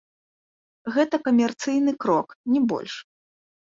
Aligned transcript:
Гэта 0.95 1.15
камерцыйны 1.29 1.97
крок, 2.07 2.27
не 2.57 2.67
больш. 2.77 2.93